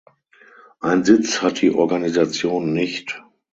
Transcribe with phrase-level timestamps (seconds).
[0.79, 3.21] Einen Sitz hat die Organisation nicht.